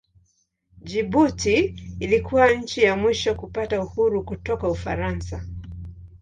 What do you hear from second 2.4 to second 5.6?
nchi ya mwisho kupata uhuru kutoka Ufaransa.